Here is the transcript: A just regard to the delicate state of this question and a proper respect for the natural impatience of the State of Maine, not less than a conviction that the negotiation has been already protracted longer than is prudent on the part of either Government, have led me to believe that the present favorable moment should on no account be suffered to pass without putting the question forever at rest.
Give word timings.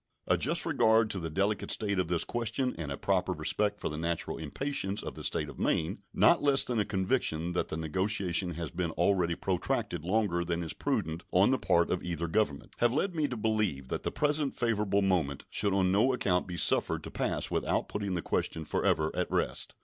A 0.25 0.35
just 0.35 0.65
regard 0.65 1.11
to 1.11 1.19
the 1.19 1.29
delicate 1.29 1.69
state 1.69 1.99
of 1.99 2.07
this 2.07 2.23
question 2.23 2.73
and 2.75 2.91
a 2.91 2.97
proper 2.97 3.33
respect 3.33 3.79
for 3.79 3.87
the 3.87 3.99
natural 3.99 4.39
impatience 4.39 5.03
of 5.03 5.13
the 5.13 5.23
State 5.23 5.47
of 5.47 5.59
Maine, 5.59 6.01
not 6.11 6.41
less 6.41 6.63
than 6.63 6.79
a 6.79 6.85
conviction 6.85 7.53
that 7.53 7.67
the 7.67 7.77
negotiation 7.77 8.55
has 8.55 8.71
been 8.71 8.89
already 8.93 9.35
protracted 9.35 10.03
longer 10.03 10.43
than 10.43 10.63
is 10.63 10.73
prudent 10.73 11.23
on 11.31 11.51
the 11.51 11.59
part 11.59 11.91
of 11.91 12.01
either 12.03 12.27
Government, 12.27 12.73
have 12.79 12.91
led 12.95 13.13
me 13.13 13.27
to 13.27 13.37
believe 13.37 13.89
that 13.89 14.01
the 14.01 14.09
present 14.11 14.55
favorable 14.55 15.03
moment 15.03 15.45
should 15.51 15.71
on 15.71 15.91
no 15.91 16.13
account 16.13 16.47
be 16.47 16.57
suffered 16.57 17.03
to 17.03 17.11
pass 17.11 17.51
without 17.51 17.87
putting 17.87 18.15
the 18.15 18.23
question 18.23 18.65
forever 18.65 19.11
at 19.15 19.29
rest. 19.29 19.75